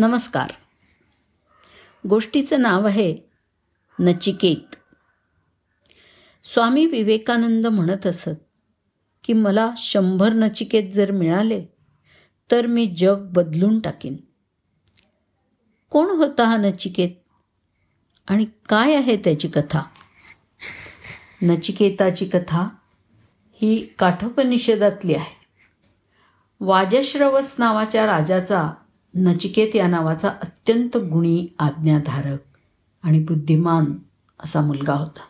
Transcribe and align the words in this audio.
नमस्कार. 0.00 0.50
गोष्टीचं 2.08 2.62
नाव 2.62 2.86
आहे 2.86 3.16
नचिकेत. 4.00 4.76
स्वामी 6.44 6.86
विवेकानंद 6.86 7.66
म्हणत 7.66 8.06
असत 8.06 8.28
की 9.24 9.32
मला 9.32 9.70
शंभर 9.76 10.28
नचिकेत 10.28 10.92
जर 10.92 11.10
मिळाले 11.10 11.64
तर 12.50 12.66
मी 12.66 12.94
जग 12.96 13.26
बदलून 13.32 13.80
टाकीन. 13.80 14.16
कोण 15.90 16.06
होता 16.06 16.44
हा 16.44 16.56
नचिकेत? 16.56 17.10
आणि 18.28 18.46
काय 18.68 18.94
आहे 18.94 19.16
त्याची 19.16 19.48
कथा? 19.48 19.82
नचिकेताची 21.42 22.26
कथा 22.26 22.68
ही 23.54 23.86
काठोपनिषदातली 23.98 25.14
आहे. 25.14 25.46
वाजश्रवस 26.60 27.54
नावाच्या 27.58 28.06
राजाचा 28.06 28.70
नचिकेत 29.14 29.76
या 29.76 29.86
नावाचा 29.86 30.28
अत्यंत 30.28 30.96
गुणी 30.96 31.46
आज्ञाधारक 31.58 32.38
आणि 33.02 33.18
बुद्धिमान 33.18 33.84
असा 34.40 34.60
मुलगा 34.60 34.92
होता. 34.92 35.20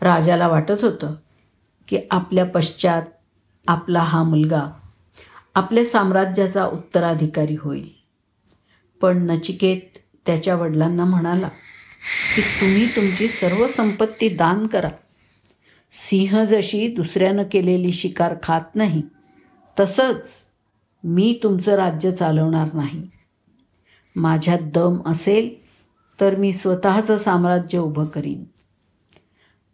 राजाला 0.00 0.48
वाटत 0.48 0.84
होतं 0.84 1.14
की 1.88 1.98
आपल्या 2.10 2.44
पश्चात 2.44 3.02
आपला 3.66 4.00
हा 4.00 4.22
मुलगा 4.22 4.62
आपल्या 5.54 5.84
साम्राज्याचा 5.84 6.66
उत्तराधिकारी 6.66 7.56
होईल. 7.60 7.90
पण 9.00 9.26
नचिकेत 9.30 9.98
त्याच्या 10.26 10.56
वडिलांना 10.56 11.04
म्हणाला 11.04 11.48
की 12.36 12.42
तुम्ही 12.42 12.96
तुमची 12.96 13.28
सर्व 13.28 13.68
संपत्ती 13.68 14.28
दान 14.28 14.66
करा. 14.66 14.88
सिंह 15.92 16.44
जशी 16.44 16.88
दुसऱ्यानं 16.88 17.42
केलेली 17.52 17.92
शिकार 17.92 18.34
खात 18.42 18.74
नाही 18.74 19.02
तसंच 19.80 20.44
मी 21.04 21.40
तुमचं 21.42 21.74
राज्य 21.74 22.12
चालवणार 22.12 22.68
नाही. 22.74 23.10
माझ्यात 24.16 24.58
दम 24.62 24.98
असेल 25.06 25.54
तर 26.20 26.34
मी 26.34 26.52
स्वतःचं 26.52 27.18
साम्राज्य 27.18 27.78
उभं 27.78 28.06
करीन. 28.06 28.44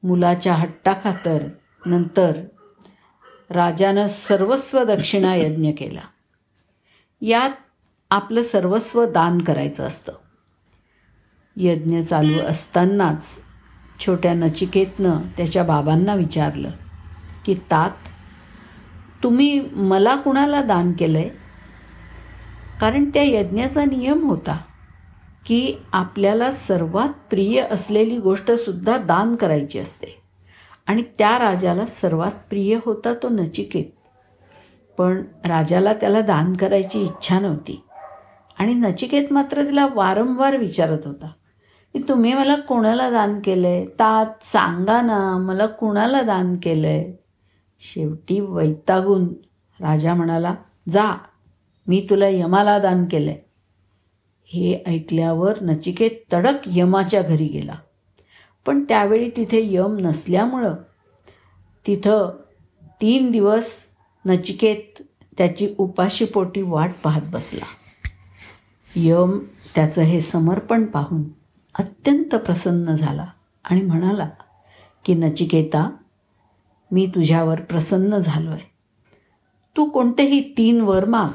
मुलाच्या 0.03 0.55
हट्टाखातर 0.55 1.45
नंतर 1.87 2.33
राजानं 3.51 4.07
सर्वस्व 4.07 4.85
दक्षिणा 4.85 5.35
यज्ञ 5.35 5.71
केला. 5.71 6.01
यात 7.21 7.51
आपलं 8.11 8.43
सर्वस्व 8.43 9.05
दान 9.05 9.39
करायचं 9.39 9.85
असतं. 9.85 10.13
यज्ञ 11.57 12.01
चालू 12.01 12.39
असतानाच 12.39 13.39
छोट्या 14.01 14.35
नचिकेतनं 14.35 15.21
त्याच्या 15.37 15.65
बाबांना 15.65 16.15
विचारलं 16.15 16.71
की 17.45 17.55
तात 17.55 17.91
तुम्ही 19.27 19.61
मला 19.73 20.17
कुणाला 20.17 20.63
दान 20.63 20.93
केलं 20.93 21.19
आहे 21.19 21.31
कारण 22.81 23.11
त्या 23.11 23.23
यज्ञाचा 23.23 23.85
नियम 23.85 24.29
होता 24.31 24.59
की 25.47 25.79
आपल्याला 25.93 26.51
सर्वात 26.51 27.09
प्रिय 27.31 27.63
असलेली 27.63 28.19
गोष्टसुद्धा 28.19 28.97
दान 28.97 29.35
करायची 29.35 29.79
असते. 29.79 30.23
आणि 30.87 31.03
त्या 31.03 31.39
राजाला 31.39 31.87
सर्वात 31.87 32.31
प्रिय 32.51 32.79
होता 32.85 33.15
तो 33.15 33.29
नचिकेत. 33.29 33.85
पण 34.99 35.23
राजाला 35.45 35.93
त्याला 35.93 36.21
दान 36.21 36.53
करायची 36.53 37.03
इच्छा 37.03 37.41
नव्हती. 37.41 37.83
आणि 38.59 38.75
नचिकेत 38.75 39.33
मात्र 39.33 39.63
तिला 39.63 39.89
वारंवार 39.95 40.57
विचारत 40.57 41.07
होता 41.07 41.31
की 41.93 42.03
तुम्ही 42.09 42.35
मला 42.35 42.57
कोणाला 42.57 43.11
दान 43.11 43.41
केलं 43.41 43.67
आहे 43.67 43.87
तात 43.87 44.45
सांगा 44.45 45.01
ना 45.01 45.37
मला 45.39 45.67
कुणाला 45.67 46.23
दान 46.23 46.57
केलं 46.57 46.87
आहे 46.87 47.26
शेवटी 47.81 48.41
वैतागून 48.41 49.29
राजा 49.81 50.15
म्हणाला 50.15 50.55
जा 50.89 51.19
मी 51.87 52.07
तुला 52.11 52.29
यमाला 52.29 52.79
दान 52.79 53.05
केलंय. 53.05 53.39
हे 54.47 54.83
ऐकल्यावर 54.87 55.63
नचिकेत 55.63 56.11
तडक 56.33 56.55
यमाच्या 56.67 57.23
घरी 57.23 57.47
गेला. 57.47 57.75
पण 58.67 58.85
त्यावेळी 58.85 59.31
तिथे 59.31 59.75
यम 59.75 59.97
नसल्यामुळं 60.01 60.75
तिथं 61.87 62.31
तीन 62.85 63.31
दिवस 63.31 63.71
नचिकेत 64.27 65.03
त्याची 65.39 65.75
उपाशीपोटी 65.79 66.63
वाट 66.63 66.93
पाहत 67.05 67.23
बसला. 67.31 67.65
यम 68.97 69.39
त्याचं 69.75 70.03
हे 70.03 70.21
समर्पण 70.21 70.85
पाहून 70.85 71.23
अत्यंत 71.79 72.35
प्रसन्न 72.35 72.95
झाला 72.95 73.27
आणि 73.65 73.83
म्हणाला 73.83 74.29
की 75.05 75.15
नचिकेता 75.15 75.91
मी 76.91 77.07
तुझ्यावर 77.07 77.61
प्रसन्न 77.61 78.19
झालो 78.19 78.51
आहे 78.51 78.71
तू 79.77 79.85
कोणतेही 79.85 80.41
तीन 80.57 80.81
वर 80.81 81.05
माग. 81.05 81.29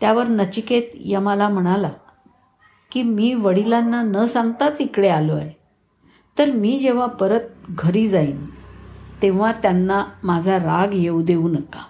त्यावर 0.00 0.28
नचिकेत 0.28 0.82
यमाला 0.94 1.48
म्हणाला 1.48 1.90
की 2.92 3.02
मी 3.02 3.34
वडिलांना 3.34 4.02
न 4.02 4.26
सांगताच 4.26 4.80
इकडे 4.80 5.08
आलो 5.08 5.36
आहे 5.36 5.50
तर 6.38 6.50
मी 6.50 6.78
जेव्हा 6.78 7.06
परत 7.06 7.40
घरी 7.68 8.08
जाईन 8.08 8.46
तेव्हा 9.22 9.52
त्यांना 9.52 10.04
माझा 10.24 10.58
राग 10.58 10.94
येऊ 10.94 11.22
देऊ 11.22 11.48
नका. 11.48 11.84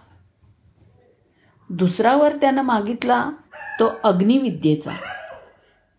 दुसरा 1.70 2.16
वर 2.16 2.36
त्यानं 2.36 2.62
मागितला 2.62 3.30
तो 3.80 3.90
अग्निविद्येचा. 4.04 4.90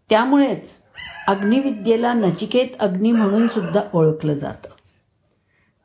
त्यामुळेच 0.09 0.81
अग्निविद्येला 1.27 2.13
नचिकेत 2.13 2.67
अग्नी 2.79 3.11
म्हणून 3.11 3.47
सुद्धा 3.47 3.81
ओळखलं 3.93 4.33
जातं. 4.33 4.68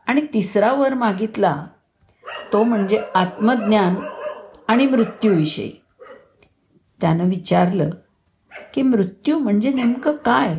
आणि 0.06 0.26
तिसरा 0.34 0.72
वर 0.72 0.94
मागितला 0.94 1.66
तो 2.53 2.62
म्हणजे 2.62 3.03
आत्मज्ञान 3.15 3.94
आणि 4.69 4.87
मृत्यूविषयी. 4.87 5.72
त्यानं 7.00 7.25
विचारलं 7.25 7.91
की 8.75 8.82
मृत्यू 8.82 9.38
म्हणजे 9.38 9.72
नेमकं 9.72 10.16
काय? 10.16 10.56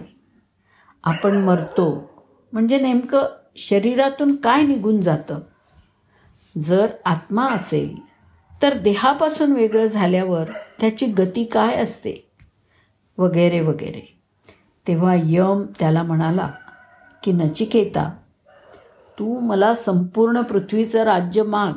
आपण 1.03 1.37
मरतो 1.37 2.09
म्हणजे 2.53 2.79
नेमकं 2.79 3.21
शरीरातून 3.55 4.35
काय 4.35 4.63
निघून 4.63 5.01
जातं? 5.01 5.39
जर 6.57 6.87
आत्मा 7.05 7.49
असेल 7.49 7.95
तर 8.61 8.77
देहापासून 8.77 9.51
वेगळं 9.51 9.85
झाल्यावर 9.85 10.51
त्याची 10.79 11.05
गती 11.05 11.43
काय 11.43 11.75
असते? 11.75 12.31
वगैरे 13.17 13.59
वगैरे. 13.59 14.19
तेव्हा 14.87 15.15
यम 15.23 15.65
त्याला 15.79 16.03
म्हणाला 16.03 16.49
की 17.23 17.31
नचिकेता 17.31 18.17
तू 19.19 19.39
मला 19.39 19.75
संपूर्ण 19.75 20.41
पृथ्वीचं 20.41 21.03
राज्य 21.03 21.43
माग. 21.43 21.73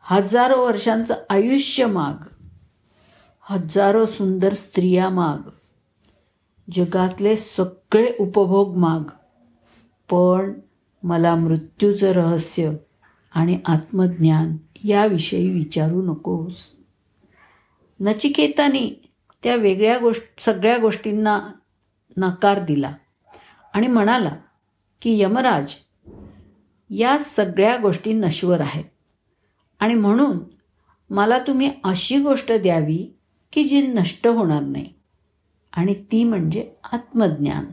हजारो 0.00 0.64
वर्षांचं 0.66 1.14
आयुष्य 1.30 1.86
माग. 1.86 2.14
हजारो 3.40 4.06
सुंदर 4.06 4.54
स्त्रिया 4.54 5.08
माग. 5.08 5.38
जगातले 6.72 7.36
सगळे 7.36 8.16
उपभोग 8.20 8.76
माग. 8.76 9.00
पण 10.10 10.52
मला 11.02 11.34
मृत्यूचं 11.34 12.12
रहस्य 12.12 12.70
आणि 13.34 13.60
आत्मज्ञान 13.66 14.56
याविषयी 14.84 15.50
विचारू 15.50 16.02
नकोस. 16.02 16.72
नचिकेतानी 18.00 19.10
त्या 19.42 19.56
वेगळ्या 19.56 19.98
गोष्ट 19.98 20.40
सगळ्या 20.40 20.78
गोष्टींना 20.78 21.40
नकार 22.16 22.64
दिला 22.64 22.92
आणि 23.74 23.86
म्हणाला 23.86 24.30
की 25.02 25.22
यमराज 25.22 25.74
या 26.90 27.18
सगळ्या 27.18 27.76
गोष्टी 27.76 28.12
नश्वर 28.12 28.60
आहेत. 28.60 28.84
आणि 29.80 29.94
म्हणून 29.94 30.38
मला 31.10 31.38
तुम्ही 31.38 31.70
अशी 31.84 32.18
गोष्ट 32.18 32.52
द्यावी 32.52 33.14
की 33.52 33.64
जी 33.64 33.86
नष्ट 33.86 34.26
होणार 34.26 34.60
नाही. 34.60 34.86
आणि 35.72 35.94
ती 35.94 36.24
म्हणजे 36.24 36.70
आत्मज्ञान. 36.92 37.64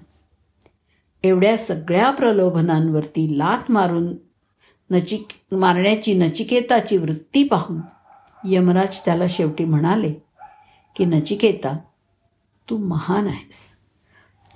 एवढ्या 1.24 1.58
सगळ्या 1.58 2.12
प्रलोभनांवरती 2.12 3.38
लाथ 3.38 3.72
मारून 3.72 4.16
नचिक 4.92 5.28
मारण्याची 5.52 6.14
नचिकेताची 6.14 6.98
वृत्ती 6.98 7.44
पाहून 7.44 7.82
यमराज 8.46 9.00
त्याला 9.00 9.24
शेवटी 9.30 9.66
म्हणाले 9.66 10.14
की 10.96 11.06
नचिकेता 11.06 11.78
तू 12.70 12.78
महान 12.78 13.28
आहेस. 13.28 13.77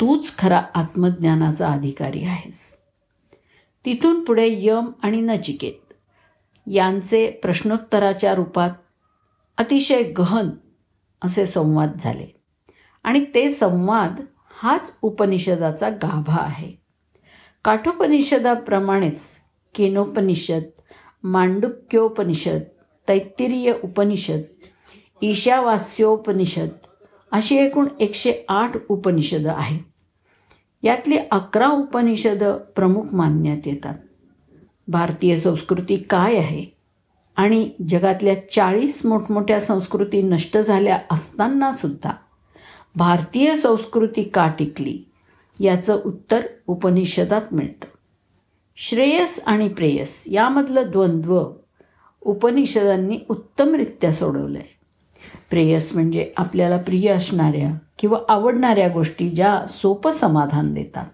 तूच 0.01 0.37
खरा 0.37 0.63
आत्मज्ञानाचा 0.75 1.69
अधिकारी 1.69 2.23
आहेस. 2.23 2.77
तिथून 3.85 4.23
पुढे 4.23 4.47
यम 4.51 4.91
आणि 5.03 5.21
नचिकेत 5.21 5.93
यांचे 6.67 7.31
प्रश्नोत्तराच्या 7.31 8.35
रूपात 8.35 8.69
अतिशय 9.57 10.03
गहन 10.03 10.49
असे 11.23 11.45
संवाद 11.45 11.91
झाले. 11.99 12.27
आणि 13.03 13.25
ते 13.33 13.49
संवाद 13.49 14.21
हाच 14.51 14.93
उपनिषदाचा 15.01 15.89
गाभा 15.89 16.37
आहे. 16.37 16.71
काठोपनिषदाप्रमाणेच 17.65 19.21
केनोपनिषद 19.75 20.63
मांडुक्योपनिषद 21.23 22.59
तैत्तिरीय 23.07 23.73
उपनिषद 23.83 24.41
ईशावास्योपनिषद 25.21 26.69
अशी 27.31 27.55
एकूण 27.55 27.87
एकशे 27.99 28.33
आठ 28.49 28.71
उपनिषदं 28.89 29.49
आहेत. 29.49 29.79
यातली 30.83 31.17
अकरा 31.31 31.67
उपनिषदं 31.67 32.57
प्रमुख 32.57 33.03
मानण्यात 33.13 33.57
येतात. 33.65 33.95
भारतीय 34.87 35.37
संस्कृती 35.37 35.95
काय 35.95 36.37
आहे? 36.37 36.65
आणि 37.35 37.71
जगातल्या 37.89 38.49
चाळीस 38.49 39.05
मोठमोठ्या 39.05 39.61
संस्कृती 39.61 40.21
नष्ट 40.21 40.57
झाल्या 40.57 40.99
असतानासुद्धा 41.11 42.11
भारतीय 42.95 43.55
संस्कृती 43.55 44.23
का 44.23 44.47
टिकली? 44.59 45.03
याचं 45.59 46.01
उत्तर 46.05 46.41
उपनिषदात 46.67 47.41
मिळतं. 47.51 47.85
श्रेयस 48.75 49.43
आणि 49.45 49.67
प्रेयस 49.67 50.23
यामधलं 50.27 50.91
द्वंद्व 50.91 51.45
उपनिषदांनी 52.21 53.19
उत्तमरित्या 53.29 54.11
सोडवलं 54.11 54.57
आहे 54.57 54.79
प्रेयस 55.49 55.93
म्हणजे 55.93 56.31
आपल्याला 56.37 56.77
प्रिय 56.77 57.09
असणाऱ्या 57.09 57.77
किंवा 58.01 58.19
आवडणाऱ्या 58.29 58.87
गोष्टी 58.87 59.29
ज्या 59.29 59.67
सोपं 59.67 60.11
समाधान 60.11 60.71
देतात. 60.71 61.05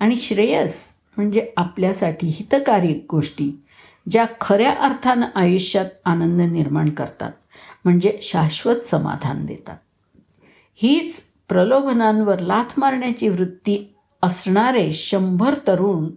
आणि 0.00 0.16
श्रेयस 0.16 0.84
म्हणजे 1.16 1.52
आपल्यासाठी 1.56 2.26
हितकारी 2.26 2.92
गोष्टी 3.10 3.62
ज्या 4.10 4.26
खऱ्या 4.40 4.70
अर्थानं 4.70 5.26
आयुष्यात 5.34 5.86
आनंद 6.04 6.40
निर्माण 6.40 6.90
करतात 6.90 7.32
म्हणजे 7.84 8.18
शाश्वत 8.22 8.76
समाधान 8.76 9.46
देतात. 9.46 9.76
हीच 10.74 11.22
प्रलोभनांवर 11.48 12.38
लाथ 12.38 12.64
मारण्याची 12.76 13.28
वृत्ती 13.28 13.94
असणारे 14.22 14.92
शंभर 14.92 15.54
तरुण 15.54 16.10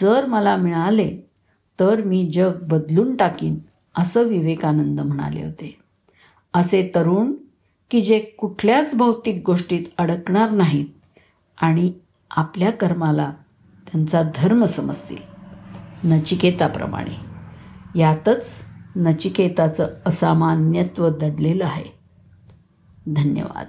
जर 0.00 0.26
मला 0.26 0.56
मिळाले 0.56 1.16
तर 1.80 2.02
मी 2.02 2.30
जग 2.32 2.52
बदलून 2.62 3.16
टाकीन 3.16 3.58
असं 3.98 4.22
विवेकानंद 4.22 5.00
म्हणाले 5.00 5.44
होते. 5.44 5.76
असे 6.54 6.90
तरुण 6.94 7.32
की 7.90 8.00
जे 8.00 8.20
कुठल्याच 8.20 8.94
भौतिक 8.94 9.42
गोष्टीत 9.46 9.82
अडकणार 9.98 10.50
नाहीत 10.50 10.86
आणि 11.58 11.92
आपल्या 12.30 12.70
कर्माला 12.70 13.32
त्यांचा 13.92 14.22
धर्म 14.36 14.64
समजतील. 14.64 15.16
नचिकेताप्रमाणे. 16.04 17.26
यातच 17.98 18.50
नचिकेताचं 18.96 19.88
असामान्यत्व 20.06 21.08
दडलेलं 21.08 21.64
आहे. 21.64 21.84
धन्यवाद. 23.06 23.66